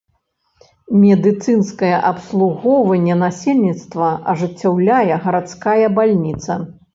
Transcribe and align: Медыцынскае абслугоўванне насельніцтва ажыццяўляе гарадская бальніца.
Медыцынскае 1.01 1.91
абслугоўванне 2.11 3.15
насельніцтва 3.25 4.09
ажыццяўляе 4.35 5.13
гарадская 5.27 5.85
бальніца. 6.01 6.53